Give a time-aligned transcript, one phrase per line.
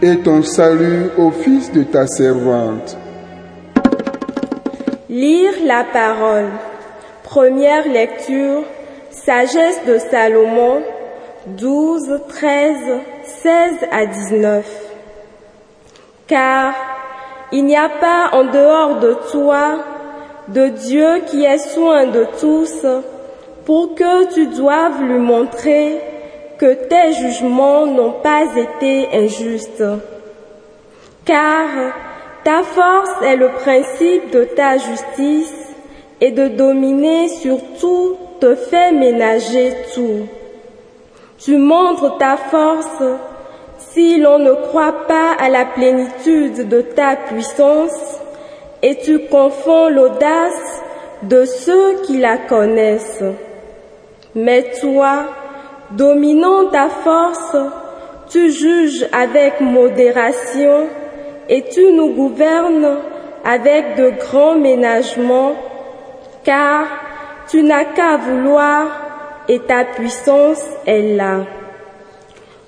[0.00, 2.96] et ton salut au fils de ta servante.
[5.08, 6.50] Lire la parole.
[7.24, 8.62] Première lecture.
[9.24, 10.82] Sagesse de Salomon
[11.46, 12.76] 12, 13,
[13.24, 14.66] 16 à 19.
[16.26, 16.74] Car
[17.50, 19.78] il n'y a pas en dehors de toi
[20.48, 22.86] de Dieu qui ait soin de tous
[23.64, 25.98] pour que tu doives lui montrer
[26.58, 29.82] que tes jugements n'ont pas été injustes.
[31.24, 31.68] Car
[32.44, 35.54] ta force est le principe de ta justice
[36.20, 40.26] et de dominer sur tout te fait ménager tout.
[41.38, 43.02] Tu montres ta force
[43.78, 48.20] si l'on ne croit pas à la plénitude de ta puissance
[48.82, 50.82] et tu confonds l'audace
[51.22, 53.24] de ceux qui la connaissent.
[54.34, 55.24] Mais toi,
[55.92, 57.56] dominant ta force,
[58.28, 60.88] tu juges avec modération
[61.48, 62.98] et tu nous gouvernes
[63.44, 65.54] avec de grands ménagements,
[66.44, 66.86] car
[67.48, 71.46] tu n'as qu'à vouloir et ta puissance est là.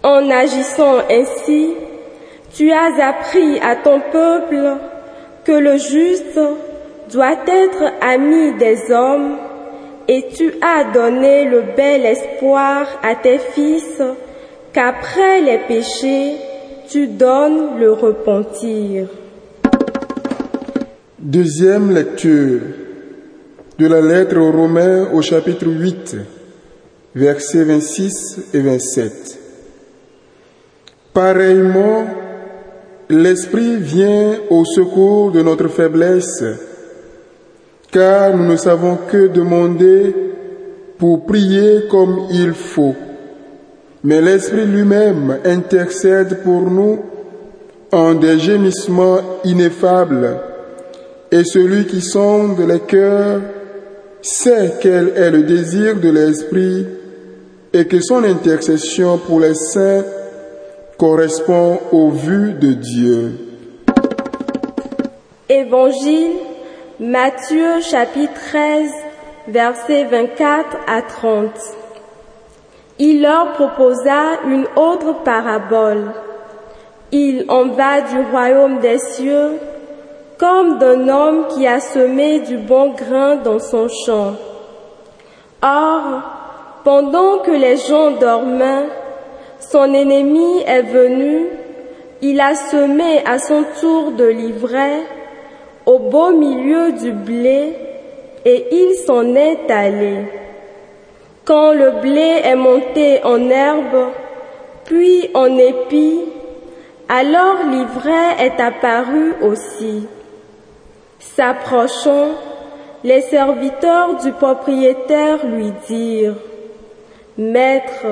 [0.02, 1.74] En agissant ainsi,
[2.54, 4.76] tu as appris à ton peuple
[5.44, 6.40] que le juste
[7.12, 9.36] doit être ami des hommes
[10.06, 14.00] et tu as donné le bel espoir à tes fils
[14.72, 16.36] qu'après les péchés,
[16.88, 19.08] tu donnes le repentir.
[21.18, 22.87] Deuxième lecture
[23.78, 26.16] de la lettre aux Romains au chapitre 8,
[27.14, 29.38] versets 26 et 27.
[31.14, 32.06] Pareillement,
[33.08, 36.42] l'Esprit vient au secours de notre faiblesse,
[37.92, 40.12] car nous ne savons que demander
[40.98, 42.96] pour prier comme il faut.
[44.02, 46.98] Mais l'Esprit lui-même intercède pour nous
[47.92, 50.36] en des gémissements ineffables,
[51.30, 53.40] et celui qui sonde les cœurs
[54.22, 56.86] sait quel est le désir de l'Esprit
[57.72, 60.04] et que son intercession pour les saints
[60.98, 63.32] correspond aux vues de Dieu.
[65.48, 66.32] Évangile
[67.00, 68.90] Matthieu chapitre 13
[69.46, 71.50] versets 24 à 30.
[72.98, 76.12] Il leur proposa une autre parabole.
[77.12, 79.52] Il en va du royaume des cieux
[80.38, 84.34] comme d'un homme qui a semé du bon grain dans son champ.
[85.60, 86.22] Or,
[86.84, 88.88] pendant que les gens dormaient,
[89.58, 91.46] son ennemi est venu,
[92.22, 95.02] il a semé à son tour de l'ivraie
[95.86, 97.74] au beau milieu du blé
[98.44, 100.18] et il s'en est allé.
[101.44, 104.12] Quand le blé est monté en herbe,
[104.84, 106.20] puis en épi,
[107.08, 110.06] alors l'ivraie est apparue aussi.
[111.18, 112.30] S'approchant,
[113.04, 116.36] les serviteurs du propriétaire lui dirent,
[117.36, 118.06] Maître,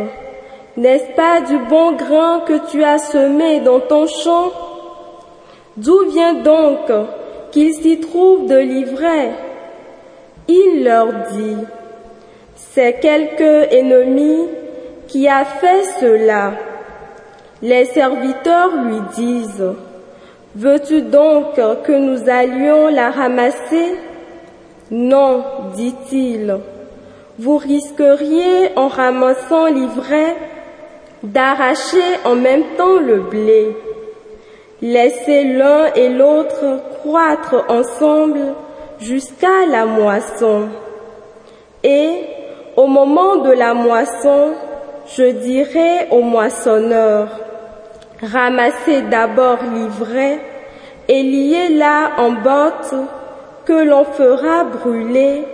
[0.76, 4.50] n'est-ce pas du bon grain que tu as semé dans ton champ?
[5.76, 6.90] D'où vient donc
[7.50, 9.32] qu'il s'y trouve de l'ivraie
[10.48, 11.56] Il leur dit,
[12.54, 14.48] C'est quelque ennemi
[15.08, 16.52] qui a fait cela.
[17.62, 19.74] Les serviteurs lui disent,
[20.56, 23.94] Veux-tu donc que nous allions la ramasser?
[24.90, 25.44] Non,
[25.74, 26.56] dit-il.
[27.38, 30.34] vous risqueriez en ramassant l'ivraie
[31.22, 33.76] d'arracher en même temps le blé.
[34.80, 38.54] Laissez l'un et l'autre croître ensemble
[38.98, 40.68] jusqu'à la moisson.
[41.84, 42.08] Et
[42.78, 44.54] au moment de la moisson,
[45.14, 47.28] je dirai au moissonneur,
[48.20, 50.40] ramassez d'abord l'ivraie
[51.08, 52.94] et liez-la en bottes
[53.64, 55.44] que l'on fera brûler.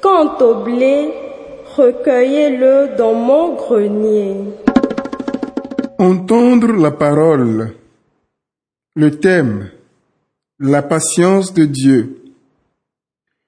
[0.00, 1.12] Quant au blé,
[1.76, 4.36] recueillez-le dans mon grenier.
[5.98, 7.74] Entendre la parole.
[8.94, 9.70] Le thème.
[10.60, 12.16] La patience de Dieu.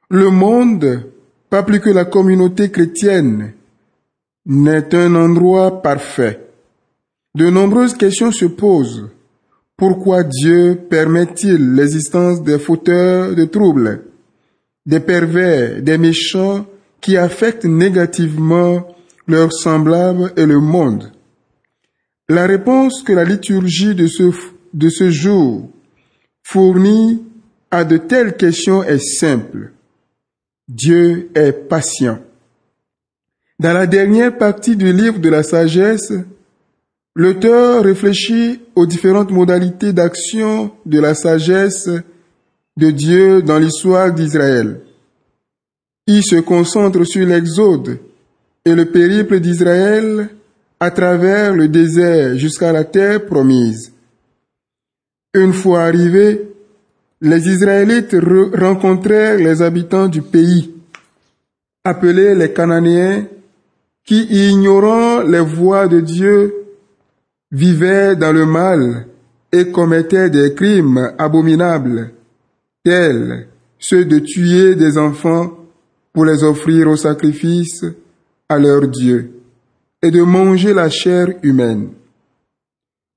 [0.08, 1.04] Le monde,
[1.50, 3.52] pas plus que la communauté chrétienne,
[4.46, 6.49] n'est un endroit parfait.
[7.34, 9.08] De nombreuses questions se posent.
[9.76, 14.04] Pourquoi Dieu permet-il l'existence des fauteurs de troubles,
[14.84, 16.66] des pervers, des méchants
[17.00, 18.86] qui affectent négativement
[19.28, 21.12] leurs semblables et le monde?
[22.28, 24.32] La réponse que la liturgie de ce,
[24.74, 25.70] de ce jour
[26.42, 27.22] fournit
[27.70, 29.72] à de telles questions est simple.
[30.68, 32.18] Dieu est patient.
[33.60, 36.12] Dans la dernière partie du livre de la sagesse,
[37.14, 41.88] l'auteur réfléchit aux différentes modalités d'action de la sagesse
[42.76, 44.80] de Dieu dans l'histoire d'Israël.
[46.06, 47.98] Il se concentre sur l'Exode
[48.64, 50.30] et le périple d'Israël
[50.78, 53.92] à travers le désert jusqu'à la terre promise.
[55.34, 56.48] Une fois arrivés,
[57.20, 58.16] les Israélites
[58.54, 60.72] rencontrèrent les habitants du pays,
[61.84, 63.26] appelés les Cananéens,
[64.06, 66.59] qui, ignorant les voies de Dieu,
[67.50, 69.06] vivaient dans le mal
[69.52, 72.12] et commettaient des crimes abominables,
[72.84, 73.48] tels
[73.78, 75.56] ceux de tuer des enfants
[76.12, 77.84] pour les offrir au sacrifice
[78.48, 79.32] à leur Dieu
[80.02, 81.90] et de manger la chair humaine.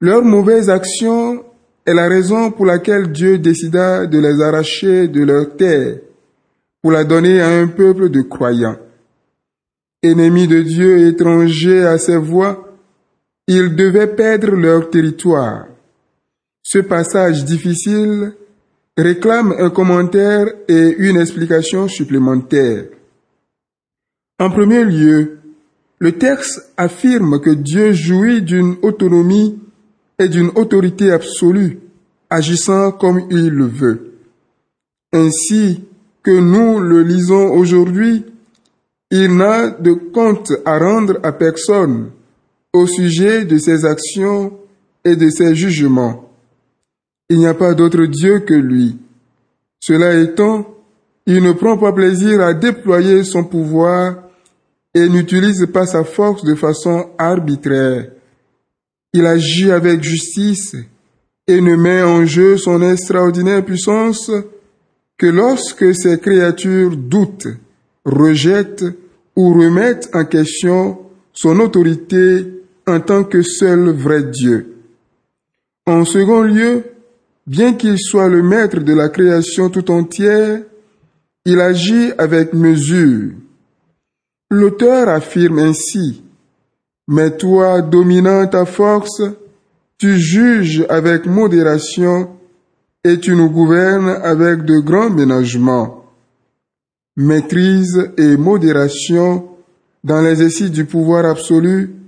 [0.01, 1.43] Leurs mauvaises actions
[1.85, 5.97] est la raison pour laquelle Dieu décida de les arracher de leur terre
[6.81, 8.77] pour la donner à un peuple de croyants.
[10.01, 12.62] Ennemis de Dieu étrangers à ses voies,
[13.47, 15.67] ils devaient perdre leur territoire.
[16.61, 18.33] Ce passage difficile
[18.97, 22.85] réclame un commentaire et une explication supplémentaire.
[24.39, 25.39] En premier lieu,
[25.99, 29.59] le texte affirme que Dieu jouit d'une autonomie
[30.19, 31.79] et d'une autorité absolue,
[32.29, 34.13] agissant comme il le veut.
[35.11, 35.83] Ainsi
[36.23, 38.25] que nous le lisons aujourd'hui,
[39.11, 42.11] il n'a de compte à rendre à personne
[42.73, 44.53] au sujet de ses actions
[45.05, 46.29] et de ses jugements.
[47.29, 48.97] Il n'y a pas d'autre Dieu que lui.
[49.79, 50.65] Cela étant,
[51.25, 54.23] il ne prend pas plaisir à déployer son pouvoir
[54.93, 58.11] et n'utilise pas sa force de façon arbitraire.
[59.13, 60.75] Il agit avec justice
[61.47, 64.31] et ne met en jeu son extraordinaire puissance
[65.17, 67.47] que lorsque ses créatures doutent,
[68.05, 68.85] rejettent
[69.35, 70.99] ou remettent en question
[71.33, 74.75] son autorité en tant que seul vrai Dieu.
[75.85, 76.83] En second lieu,
[77.45, 80.61] bien qu'il soit le maître de la création tout entière,
[81.45, 83.31] il agit avec mesure.
[84.49, 86.23] L'auteur affirme ainsi,
[87.07, 89.21] mais toi, dominant ta force,
[89.97, 92.29] tu juges avec modération
[93.03, 96.05] et tu nous gouvernes avec de grands ménagements.
[97.17, 99.49] Maîtrise et modération
[100.03, 102.02] dans l'exercice du pouvoir absolu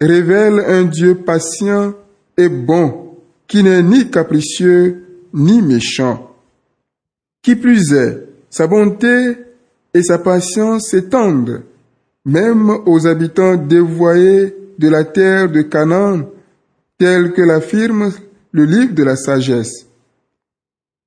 [0.00, 1.94] révèlent un Dieu patient
[2.36, 6.34] et bon, qui n'est ni capricieux ni méchant.
[7.42, 9.36] Qui plus est, sa bonté
[9.94, 11.62] et sa patience s'étendent
[12.28, 16.28] même aux habitants dévoyés de la terre de Canaan,
[16.98, 18.12] tel que l'affirme
[18.52, 19.86] le livre de la sagesse.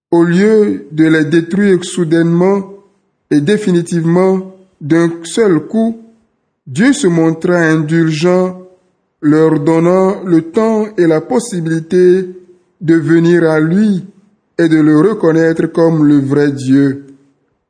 [0.09, 2.73] Au lieu de les détruire soudainement
[3.29, 6.01] et définitivement d'un seul coup,
[6.65, 8.67] Dieu se montra indulgent,
[9.21, 12.27] leur donnant le temps et la possibilité
[12.81, 14.05] de venir à lui
[14.57, 17.05] et de le reconnaître comme le vrai Dieu.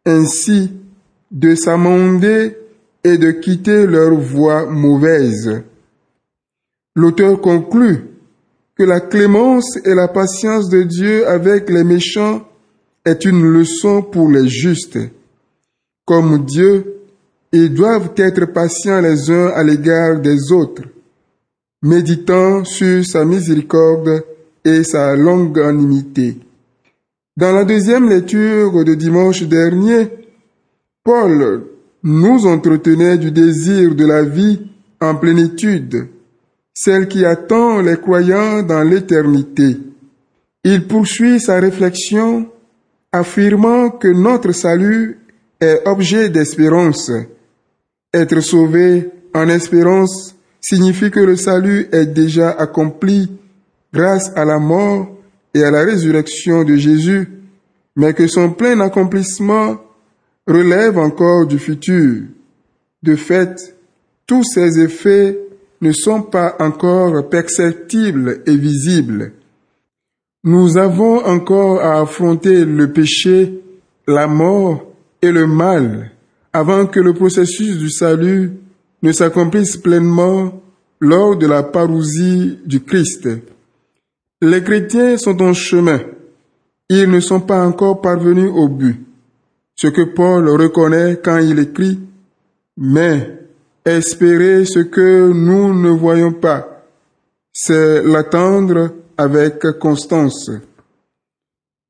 [0.06, 0.72] Ainsi,
[1.30, 2.58] de s'amender
[3.04, 5.62] et de quitter leur voie mauvaise.
[6.96, 8.12] L'auteur conclut
[8.76, 12.46] que la clémence et la patience de Dieu avec les méchants
[13.06, 15.00] est une leçon pour les justes.
[16.06, 16.98] Comme Dieu,
[17.52, 20.84] ils doivent être patients les uns à l'égard des autres,
[21.82, 24.24] méditant sur sa miséricorde
[24.64, 26.38] et sa longanimité.
[27.36, 30.10] Dans la deuxième lecture de dimanche dernier,
[31.04, 31.64] Paul
[32.04, 34.60] nous entretenait du désir de la vie
[35.00, 36.08] en plénitude,
[36.74, 39.78] celle qui attend les croyants dans l'éternité.
[40.64, 42.48] Il poursuit sa réflexion
[43.12, 45.20] affirmant que notre salut
[45.60, 47.12] est objet d'espérance.
[48.14, 53.30] Être sauvé en espérance signifie que le salut est déjà accompli
[53.94, 55.10] grâce à la mort
[55.54, 57.28] et à la résurrection de Jésus,
[57.96, 59.78] mais que son plein accomplissement
[60.48, 62.24] relève encore du futur.
[63.04, 63.76] De fait,
[64.28, 65.38] tous ces effets
[65.82, 69.34] ne sont pas encore perceptibles et visibles.
[70.44, 73.60] Nous avons encore à affronter le péché,
[74.08, 74.86] la mort
[75.22, 76.12] et le mal
[76.54, 78.52] avant que le processus du salut
[79.02, 80.62] ne s'accomplisse pleinement
[81.00, 83.28] lors de la parousie du Christ.
[84.42, 86.02] Les chrétiens sont en chemin.
[86.90, 89.06] Ils ne sont pas encore parvenus au but.
[89.76, 92.00] Ce que Paul reconnaît quand il écrit,
[92.78, 93.40] mais
[93.86, 96.86] espérer ce que nous ne voyons pas,
[97.52, 100.52] c'est l'attendre avec constance.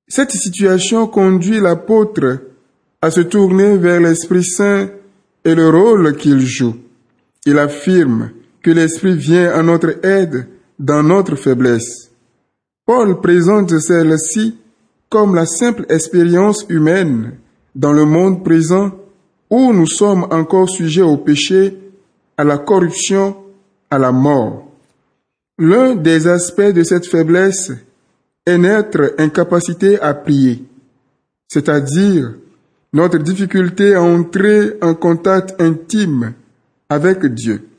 [0.08, 2.40] Cette situation conduit l'apôtre
[3.02, 4.90] à se tourner vers l'Esprit Saint
[5.44, 6.76] et le rôle qu'il joue.
[7.46, 8.32] Il affirme
[8.62, 12.12] que l'Esprit vient à notre aide dans notre faiblesse.
[12.86, 14.58] Paul présente celle-ci
[15.10, 17.34] comme la simple expérience humaine
[17.76, 18.92] dans le monde présent
[19.50, 21.78] où nous sommes encore sujets au péché,
[22.38, 23.36] à la corruption,
[23.90, 24.68] à la mort.
[25.58, 27.72] L'un des aspects de cette faiblesse
[28.46, 30.64] est notre incapacité à prier,
[31.48, 32.34] c'est-à-dire
[32.94, 36.34] notre difficulté à entrer en contact intime
[36.92, 37.70] avec Dieu.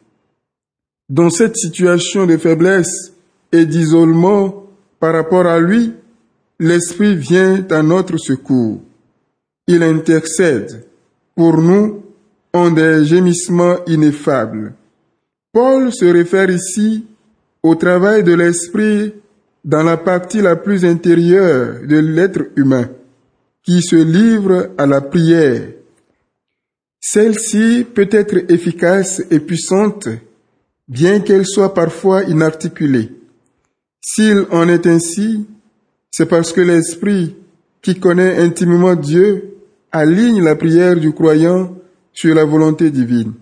[1.11, 3.13] Dans cette situation de faiblesse
[3.53, 4.65] et d'isolement
[4.99, 5.93] par rapport à lui,
[6.59, 8.81] l'Esprit vient à notre secours.
[9.67, 10.87] Il intercède
[11.35, 12.03] pour nous
[12.55, 14.73] en des gémissements ineffables.
[15.53, 17.05] Paul se réfère ici
[17.63, 19.13] au travail de l'Esprit
[19.63, 22.89] dans la partie la plus intérieure de l'être humain,
[23.63, 25.82] qui se livre à la prière.
[27.05, 30.09] Celle-ci peut être efficace et puissante,
[30.87, 33.11] bien qu'elle soit parfois inarticulée.
[34.01, 35.47] S'il en est ainsi,
[36.13, 37.35] c'est parce que l'Esprit,
[37.83, 39.57] qui connaît intimement Dieu,
[39.91, 41.75] aligne la prière du croyant
[42.13, 43.33] sur la volonté divine.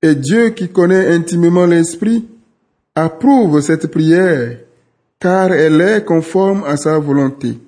[0.00, 2.28] Et Dieu qui connaît intimement l'Esprit
[2.94, 4.58] approuve cette prière
[5.18, 7.58] car elle est conforme à sa volonté.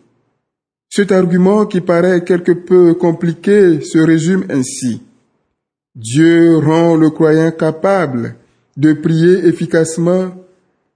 [0.92, 5.00] Cet argument qui paraît quelque peu compliqué se résume ainsi.
[5.94, 8.34] Dieu rend le croyant capable
[8.76, 10.32] de prier efficacement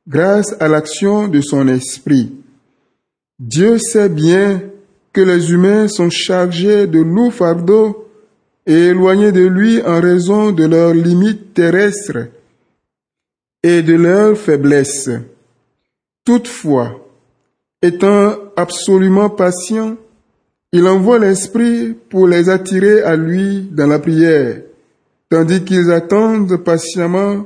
[0.08, 2.32] grâce à l'action de son esprit.
[3.38, 4.62] Dieu sait bien
[5.12, 8.08] que les humains sont chargés de lourds fardeaux
[8.66, 12.28] et éloignés de lui en raison de leurs limites terrestres
[13.62, 15.08] et de leur faiblesse.
[16.24, 17.03] Toutefois,
[17.84, 19.96] étant absolument patient,
[20.72, 24.62] il envoie l'Esprit pour les attirer à lui dans la prière,
[25.28, 27.44] tandis qu'ils attendent patiemment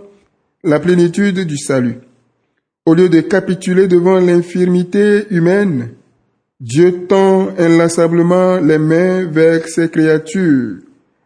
[0.63, 1.97] la plénitude du salut.
[2.87, 5.91] Au lieu de capituler devant l'infirmité humaine,
[6.61, 10.77] Dieu tend inlassablement les mains vers ses créatures,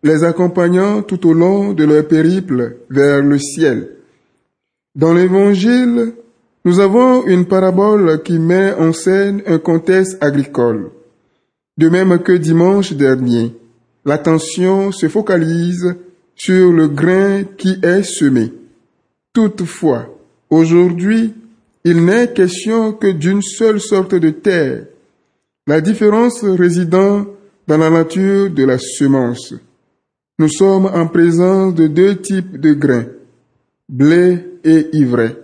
[0.03, 3.91] les accompagnant tout au long de leur périple vers le ciel.
[4.95, 6.15] Dans l'Évangile,
[6.65, 10.91] nous avons une parabole qui met en scène un contexte agricole.
[11.77, 13.55] De même que dimanche dernier,
[14.05, 15.97] l'attention se focalise
[16.37, 18.53] sur le grain qui est semé.
[19.33, 20.09] Toutefois,
[20.51, 21.35] aujourd'hui,
[21.85, 24.87] il n'est question que d'une seule sorte de terre,
[25.67, 27.27] la différence résidant
[27.67, 29.55] dans la nature de la semence.
[30.39, 33.07] Nous sommes en présence de deux types de grains,
[33.89, 35.37] blé et ivraie,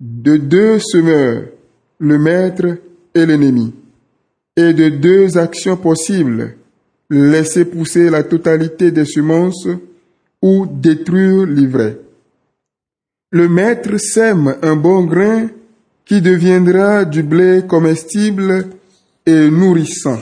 [0.00, 1.44] de deux semeurs,
[1.98, 2.78] le maître
[3.14, 3.72] et l'ennemi,
[4.56, 6.56] et de deux actions possibles,
[7.10, 9.68] laisser pousser la totalité des semences
[10.42, 11.98] ou détruire l'ivraie.
[13.30, 15.48] Le maître sème un bon grain
[16.04, 18.66] qui deviendra du blé comestible
[19.26, 20.20] et nourrissant,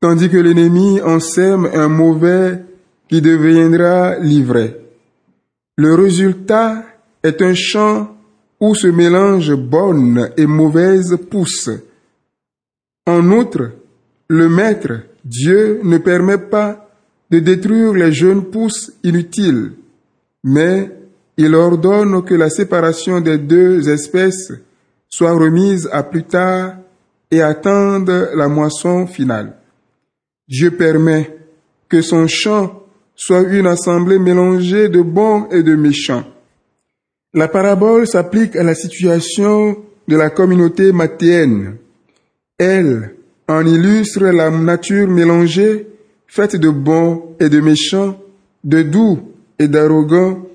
[0.00, 2.62] tandis que l'ennemi en sème un mauvais
[3.08, 4.80] qui deviendra l'ivraie.
[5.76, 6.84] Le résultat
[7.22, 8.15] est un champ
[8.60, 11.70] où se mélangent bonnes et mauvaises pousses.
[13.06, 13.72] En outre,
[14.28, 16.88] le Maître, Dieu, ne permet pas
[17.30, 19.72] de détruire les jeunes pousses inutiles,
[20.44, 20.90] mais
[21.36, 24.52] il ordonne que la séparation des deux espèces
[25.08, 26.76] soit remise à plus tard
[27.30, 29.54] et attende la moisson finale.
[30.48, 31.36] Dieu permet
[31.88, 32.82] que son champ
[33.14, 36.24] soit une assemblée mélangée de bons et de méchants.
[37.34, 39.76] La parabole s'applique à la situation
[40.08, 41.76] de la communauté mathéenne.
[42.58, 43.14] Elle
[43.48, 45.86] en illustre la nature mélangée,
[46.26, 48.18] faite de bons et de méchants,
[48.64, 49.20] de doux
[49.58, 50.46] et d'arrogants,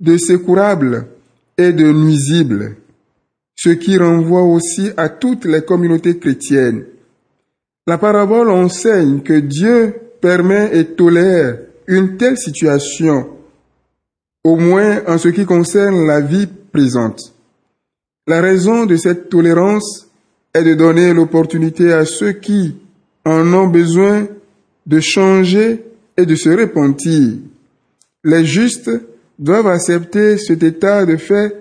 [0.00, 1.06] de sécourables
[1.58, 2.76] et de nuisibles,
[3.56, 6.84] ce qui renvoie aussi à toutes les communautés chrétiennes.
[7.86, 13.28] La parabole enseigne que Dieu permet et tolère une telle situation,
[14.44, 17.34] au moins en ce qui concerne la vie présente.
[18.26, 20.06] La raison de cette tolérance
[20.52, 22.76] est de donner l'opportunité à ceux qui
[23.24, 24.26] en ont besoin
[24.86, 25.82] de changer
[26.16, 27.32] et de se repentir.
[28.22, 28.90] Les justes
[29.38, 31.54] doivent accepter cet état de fait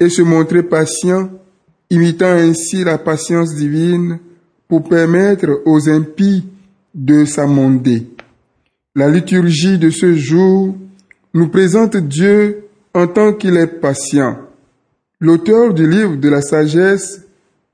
[0.00, 1.30] et se montrer patients,
[1.90, 4.18] imitant ainsi la patience divine
[4.66, 6.44] pour permettre aux impies
[6.94, 8.06] de s'amender.
[8.96, 10.74] La liturgie de ce jour
[11.34, 14.38] nous présente Dieu en tant qu'il est patient.
[15.20, 17.22] L'auteur du livre de la sagesse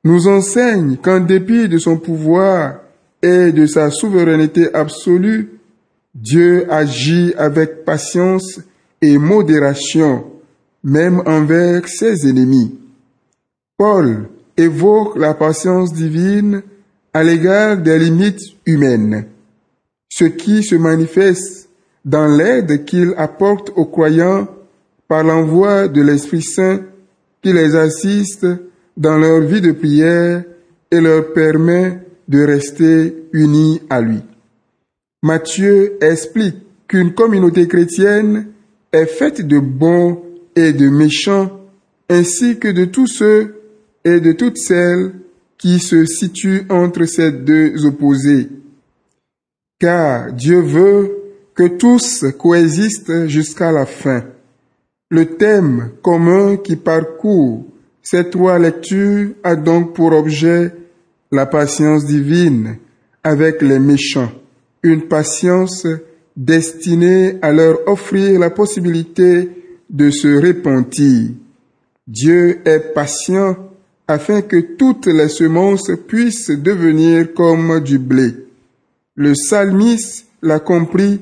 [0.02, 2.80] nous enseigne qu'en dépit de son pouvoir
[3.22, 5.50] et de sa souveraineté absolue,
[6.14, 8.60] Dieu agit avec patience
[9.02, 10.24] et modération,
[10.82, 12.78] même envers ses ennemis.
[13.76, 16.62] Paul évoque la patience divine
[17.12, 19.26] à l'égard des limites humaines,
[20.08, 21.69] ce qui se manifeste
[22.04, 24.48] dans l'aide qu'il apporte aux croyants
[25.08, 26.80] par l'envoi de l'Esprit Saint
[27.42, 28.46] qui les assiste
[28.96, 30.44] dans leur vie de prière
[30.90, 34.22] et leur permet de rester unis à lui.
[35.22, 36.56] Matthieu explique
[36.88, 38.46] qu'une communauté chrétienne
[38.92, 40.22] est faite de bons
[40.56, 41.60] et de méchants,
[42.08, 43.54] ainsi que de tous ceux
[44.04, 45.12] et de toutes celles
[45.58, 48.48] qui se situent entre ces deux opposés.
[49.78, 51.19] Car Dieu veut
[51.68, 54.24] tous coexistent jusqu'à la fin.
[55.10, 57.64] Le thème commun qui parcourt
[58.02, 60.72] ces trois lectures a donc pour objet
[61.32, 62.76] la patience divine
[63.22, 64.32] avec les méchants,
[64.82, 65.86] une patience
[66.36, 69.50] destinée à leur offrir la possibilité
[69.90, 71.30] de se repentir.
[72.06, 73.56] Dieu est patient
[74.08, 78.34] afin que toutes les semences puissent devenir comme du blé.
[79.14, 81.20] Le psalmiste l'a compris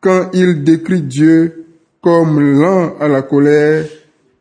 [0.00, 1.66] quand il décrit Dieu
[2.00, 3.84] comme lent à la colère,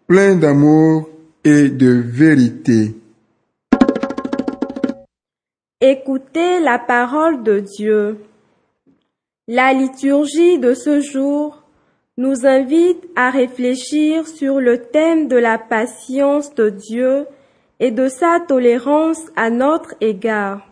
[0.08, 1.10] plein d'amour
[1.44, 2.96] et de vérité.
[5.82, 8.18] Écoutez la parole de Dieu.
[9.48, 11.64] La liturgie de ce jour
[12.18, 17.26] nous invite à réfléchir sur le thème de la patience de Dieu
[17.80, 20.68] et de sa tolérance à notre égard.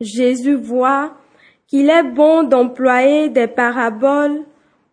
[0.00, 1.14] Jésus voit
[1.68, 4.42] qu'il est bon d'employer des paraboles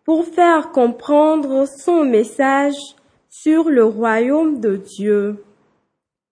[0.04, 2.76] pour faire comprendre son message
[3.28, 5.42] sur le royaume de Dieu.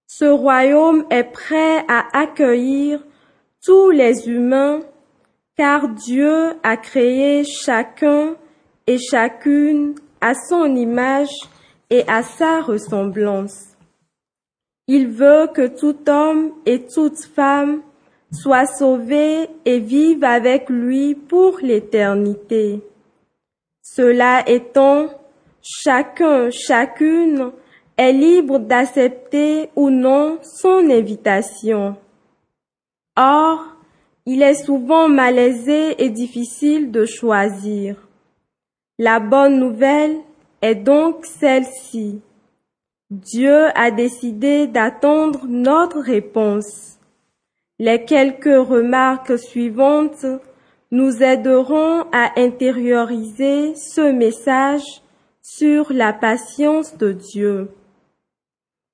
[0.06, 3.02] Ce royaume est prêt à accueillir
[3.64, 4.80] tous les humains
[5.56, 8.36] car Dieu a créé chacun
[8.86, 11.34] et chacune à son image
[11.90, 13.68] et à sa ressemblance.
[14.86, 17.80] Il veut que tout homme et toute femme
[18.34, 22.80] soient sauvés et vivent avec lui pour l'éternité.
[23.82, 25.08] Cela étant,
[25.62, 27.52] chacun, chacune
[27.96, 31.96] est libre d'accepter ou non son invitation.
[33.16, 33.76] Or,
[34.26, 37.96] il est souvent malaisé et difficile de choisir.
[38.98, 40.16] La bonne nouvelle
[40.62, 42.20] est donc celle-ci.
[43.10, 46.93] Dieu a décidé d'attendre notre réponse.
[47.80, 50.24] Les quelques remarques suivantes
[50.92, 55.02] nous aideront à intérioriser ce message
[55.42, 57.70] sur la patience de Dieu.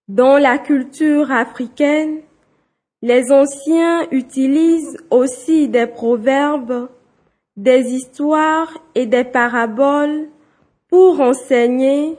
[0.09, 2.21] Dans la culture africaine,
[3.03, 6.89] les anciens utilisent aussi des proverbes,
[7.59, 10.29] des histoires et des paraboles
[10.89, 12.17] pour enseigner,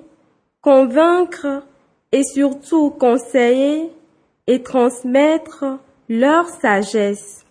[0.61, 1.63] convaincre
[2.11, 3.91] et surtout conseiller
[4.45, 5.65] et transmettre
[6.11, 7.45] leur sagesse.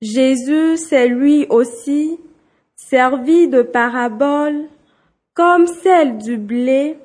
[0.00, 2.20] Jésus s'est lui aussi
[2.76, 4.68] servi de paraboles
[5.34, 6.96] comme celle du blé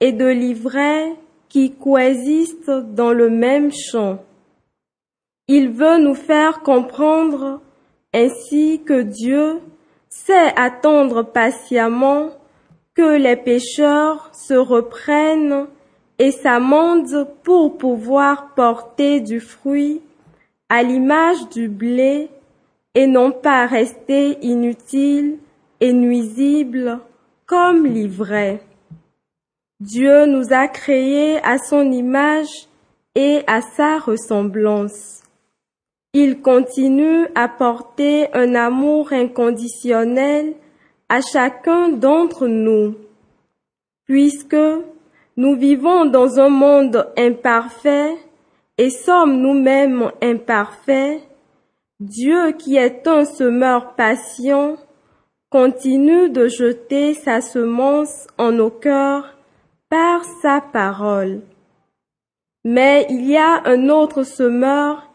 [0.00, 1.14] et de l'ivraie
[1.48, 4.22] qui coexistent dans le même champ.
[5.48, 7.62] Il veut nous faire comprendre
[8.12, 9.60] ainsi que Dieu
[10.10, 12.32] sait attendre patiemment
[12.94, 15.68] que les pécheurs se reprennent
[16.18, 20.00] et s'amendent pour pouvoir porter du fruit
[20.68, 22.28] à l'image du blé
[22.94, 25.38] et non pas rester inutiles
[25.80, 27.00] et nuisible
[27.46, 28.60] comme l'ivraie.
[29.80, 32.68] Dieu nous a créés à son image
[33.14, 35.22] et à sa ressemblance.
[36.14, 40.54] Il continue à porter un amour inconditionnel
[41.10, 42.94] à chacun d'entre nous,
[44.06, 44.56] puisque
[45.36, 48.16] nous vivons dans un monde imparfait
[48.78, 51.20] et sommes nous-mêmes imparfaits,
[52.00, 54.76] Dieu qui est un semeur patient
[55.50, 59.34] continue de jeter sa semence en nos cœurs
[59.88, 61.40] par sa parole.
[62.64, 65.08] Mais il y a un autre semeur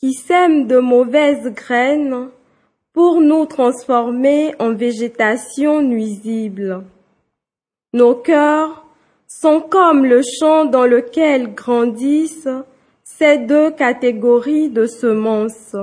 [0.00, 2.28] qui sème de mauvaises graines
[2.92, 6.84] pour nous transformer en végétation nuisible.
[7.92, 8.87] Nos cœurs
[9.28, 12.48] sont comme le champ dans lequel grandissent
[13.04, 15.76] ces deux catégories de semences.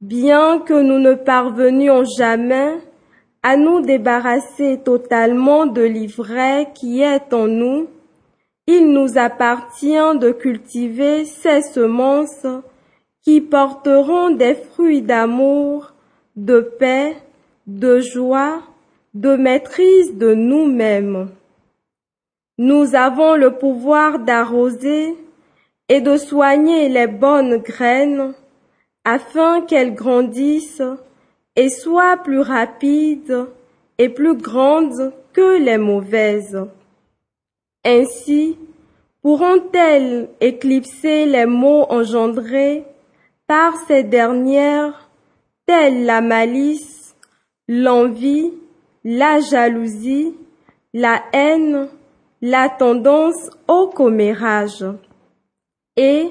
[0.00, 2.78] Bien que nous ne parvenions jamais
[3.42, 7.88] à nous débarrasser totalement de l'ivraie qui est en nous,
[8.68, 12.46] il nous appartient de cultiver ces semences
[13.22, 15.94] qui porteront des fruits d'amour,
[16.36, 17.16] de paix,
[17.66, 18.62] de joie,
[19.14, 21.30] de maîtrise de nous-mêmes.
[22.58, 25.14] Nous avons le pouvoir d'arroser
[25.88, 28.34] et de soigner les bonnes graines
[29.04, 30.82] afin qu'elles grandissent
[31.54, 33.46] et soient plus rapides
[33.98, 36.66] et plus grandes que les mauvaises.
[37.84, 38.58] Ainsi
[39.22, 42.84] pourront-elles éclipser les maux engendrés
[43.46, 45.08] par ces dernières,
[45.64, 47.14] telles la malice,
[47.68, 48.52] l'envie,
[49.04, 50.34] la jalousie,
[50.92, 51.88] la haine,
[52.40, 54.84] la tendance au commérage.
[55.96, 56.28] Et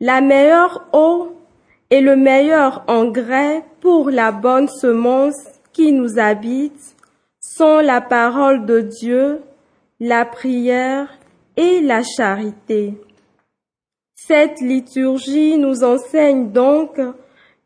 [0.00, 1.36] la meilleure eau
[1.90, 5.36] et le meilleur engrais pour la bonne semence
[5.72, 6.96] qui nous habite
[7.40, 9.40] sont la parole de Dieu,
[9.98, 11.08] la prière
[11.56, 12.94] et la charité.
[14.14, 17.00] Cette liturgie nous enseigne donc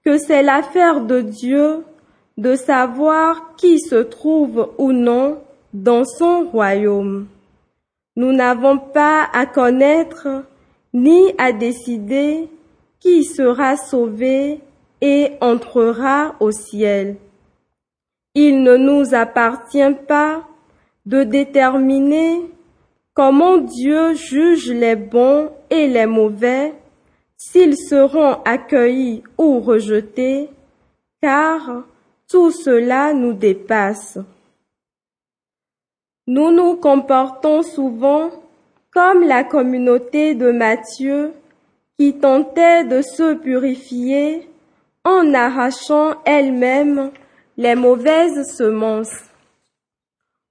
[0.05, 1.85] que c'est l'affaire de Dieu
[2.39, 5.39] de savoir qui se trouve ou non
[5.73, 7.27] dans son royaume.
[8.17, 10.45] Nous n'avons pas à connaître
[10.93, 12.49] ni à décider
[13.01, 14.61] qui sera sauvé
[15.01, 17.17] et entrera au ciel.
[18.35, 20.45] Il ne nous appartient pas
[21.07, 22.41] de déterminer
[23.13, 26.73] comment Dieu juge les bons et les mauvais,
[27.37, 30.49] s'ils seront accueillis ou rejetés,
[31.21, 31.85] car
[32.29, 34.19] tout cela nous dépasse.
[36.27, 38.31] Nous nous comportons souvent
[38.93, 41.33] comme la communauté de Matthieu
[41.99, 44.49] qui tentait de se purifier
[45.05, 47.11] en arrachant elle-même
[47.59, 49.15] les mauvaises semences.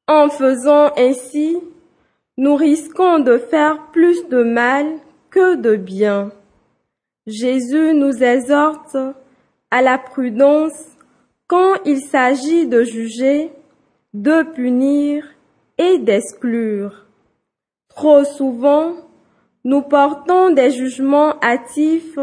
[0.08, 1.58] En faisant ainsi,
[2.38, 4.86] nous risquons de faire plus de mal
[5.32, 6.32] que de bien.
[7.26, 8.98] Jésus nous exhorte
[9.72, 10.88] à la prudence
[11.48, 13.52] quand il s'agit de juger,
[14.14, 15.33] de punir
[16.00, 17.06] d'exclure.
[17.90, 18.94] Trop souvent,
[19.64, 22.20] nous portons des jugements hâtifs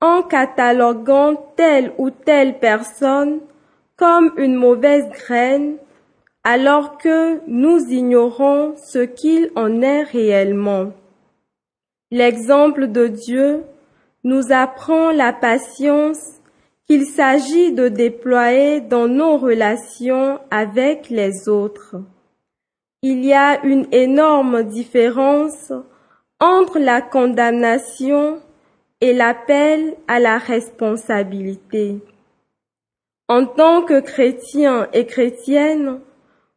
[0.00, 3.40] en cataloguant telle ou telle personne
[3.96, 5.76] comme une mauvaise graine
[6.44, 10.92] alors que nous ignorons ce qu'il en est réellement.
[12.10, 13.64] L'exemple de Dieu
[14.24, 16.38] nous apprend la patience
[16.86, 21.96] qu'il s'agit de déployer dans nos relations avec les autres.
[23.02, 25.72] Il y a une énorme différence
[26.40, 28.40] entre la condamnation
[29.00, 32.00] et l'appel à la responsabilité.
[33.28, 36.00] En tant que chrétiens et chrétiennes,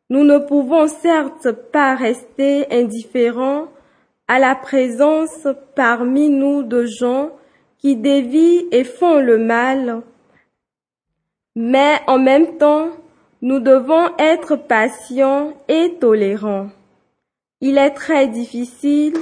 [0.10, 3.68] nous ne pouvons certes pas rester indifférents
[4.28, 7.30] à la présence parmi nous de gens
[7.78, 10.02] qui dévient et font le mal,
[11.56, 12.90] mais en même temps,
[13.42, 16.70] nous devons être patients et tolérants.
[17.60, 19.18] Il est très difficile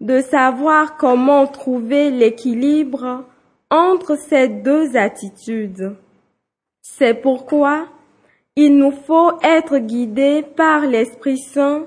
[0.00, 3.24] de savoir comment trouver l'équilibre
[3.70, 5.94] entre ces deux attitudes.
[6.82, 7.86] C'est pourquoi
[8.56, 11.86] il nous faut être guidés par l'Esprit Saint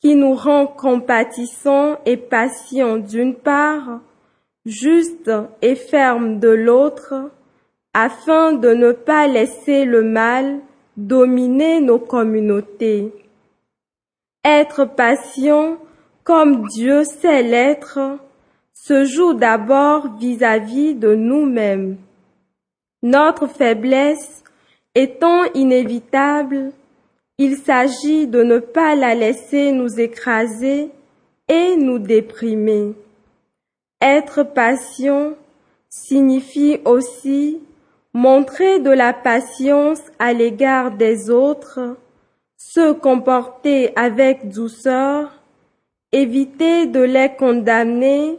[0.00, 4.00] qui nous rend compatissants et patients d'une part,
[4.66, 5.30] justes
[5.62, 7.30] et fermes de l'autre,
[7.94, 10.60] afin de ne pas laisser le mal
[10.96, 13.12] dominer nos communautés.
[14.44, 15.78] Être patient
[16.22, 18.18] comme Dieu sait l'être
[18.72, 21.96] se joue d'abord vis-à-vis de nous-mêmes.
[23.02, 24.44] Notre faiblesse
[24.96, 26.70] Étant inévitable,
[27.38, 30.88] il s'agit de ne pas la laisser nous écraser
[31.48, 32.92] et nous déprimer.
[34.00, 35.32] Être patient
[35.88, 37.58] signifie aussi
[38.14, 41.96] montrer de la patience à l'égard des autres,
[42.56, 45.32] se comporter avec douceur,
[46.12, 48.38] éviter de les condamner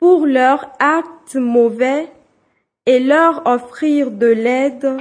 [0.00, 2.08] pour leurs actes mauvais
[2.86, 4.96] et leur offrir de l'aide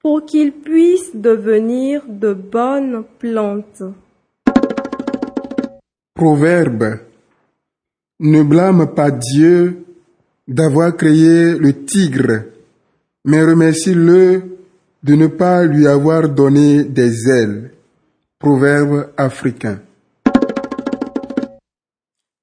[0.00, 3.82] pour qu'ils puissent devenir de bonnes plantes.
[6.14, 7.00] Proverbe.
[8.18, 9.84] Ne blâme pas Dieu
[10.48, 12.44] d'avoir créé le tigre,
[13.24, 14.58] mais remercie-le
[15.02, 17.72] de ne pas lui avoir donné des ailes.
[18.38, 19.80] Proverbe africain.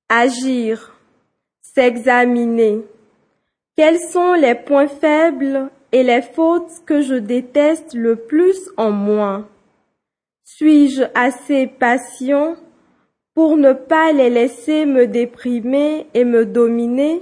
[0.10, 0.94] Agir,
[1.62, 2.84] s'examiner.
[3.76, 9.48] Quels sont les points faibles et les fautes que je déteste le plus en moi?
[10.44, 12.56] Suis-je assez patient
[13.34, 17.22] pour ne pas les laisser me déprimer et me dominer?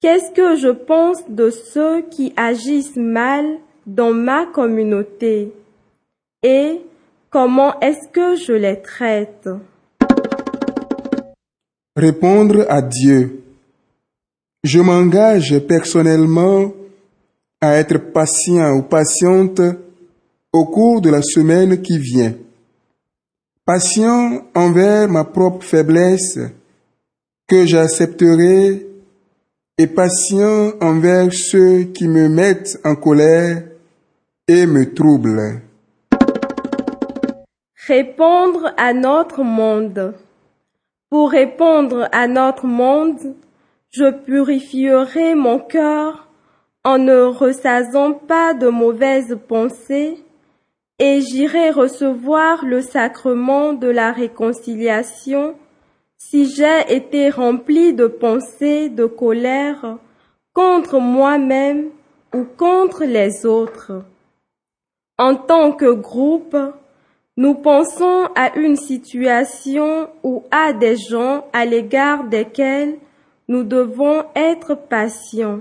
[0.00, 5.52] Qu'est-ce que je pense de ceux qui agissent mal dans ma communauté?
[6.44, 6.82] Et
[7.30, 9.48] comment est-ce que je les traite?
[11.96, 13.42] Répondre à Dieu.
[14.62, 16.72] Je m'engage personnellement
[17.60, 19.60] à être patient ou patiente
[20.52, 22.34] au cours de la semaine qui vient.
[23.64, 26.38] Patient envers ma propre faiblesse
[27.48, 28.87] que j'accepterai
[29.78, 33.62] et patient envers ceux qui me mettent en colère
[34.48, 35.62] et me troublent.
[37.86, 40.14] Répondre à notre monde.
[41.10, 43.34] Pour répondre à notre monde,
[43.90, 46.28] je purifierai mon cœur
[46.84, 50.18] en ne ressaisant pas de mauvaises pensées
[50.98, 55.54] et j'irai recevoir le sacrement de la réconciliation
[56.18, 59.96] si j'ai été rempli de pensées de colère
[60.52, 61.90] contre moi-même
[62.34, 64.04] ou contre les autres.
[65.16, 66.56] En tant que groupe,
[67.36, 72.98] nous pensons à une situation ou à des gens à l'égard desquels
[73.46, 75.60] nous devons être patients.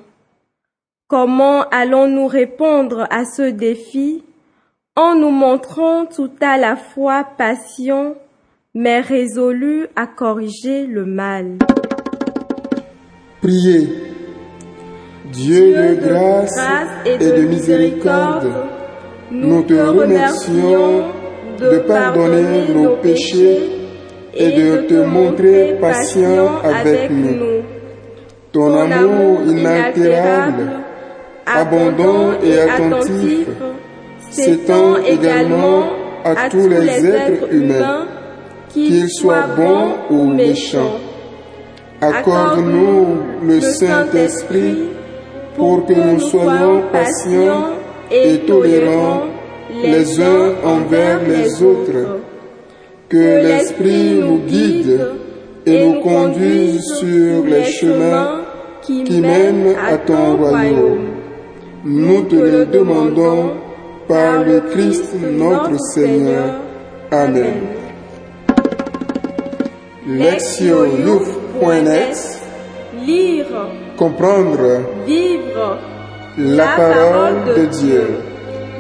[1.07, 4.23] Comment allons-nous répondre à ce défi
[4.95, 8.15] en nous montrant tout à la fois patients
[8.79, 11.57] mais résolus à corriger le mal
[13.41, 13.89] Priez.
[15.33, 16.59] Dieu, de grâce
[17.03, 18.51] et de miséricorde,
[19.31, 21.05] nous te remercions
[21.59, 23.59] de pardonner nos péchés
[24.35, 27.63] et de te montrer patient avec nous.
[28.51, 30.69] Ton amour inaltérable,
[31.47, 33.47] abondant et attentif,
[34.29, 35.83] s'étend également
[36.23, 38.05] à tous les êtres humains,
[38.69, 40.99] qu'ils soient bons ou méchants.
[42.01, 43.07] Accorde-nous
[43.43, 44.77] le Saint-Esprit
[45.55, 47.69] pour que nous soyons patients
[48.11, 49.23] et tolérants
[49.81, 52.19] les uns envers les autres.
[53.09, 54.99] Que l'Esprit nous guide
[55.65, 58.41] et nous conduise sur les chemins
[58.81, 61.07] qui mènent à ton royaume.
[61.85, 63.51] Nous te le demandons
[64.07, 66.55] par le Christ notre Seigneur.
[67.11, 67.76] Amen.
[70.07, 72.17] Lectionyouf.net
[73.05, 73.67] Lire,
[73.97, 74.81] Comprendre.
[75.05, 75.77] Vivre.
[76.37, 78.07] La parole de Dieu.